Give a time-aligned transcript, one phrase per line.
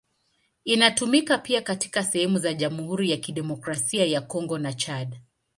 [0.63, 5.17] Inatumika pia katika sehemu za Jamhuri ya Kidemokrasia ya Kongo na Chad.